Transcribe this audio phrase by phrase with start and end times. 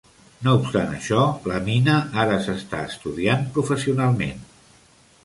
[0.45, 1.19] No obstant això,
[1.51, 4.43] la mina ara s'està estudiant professionalment.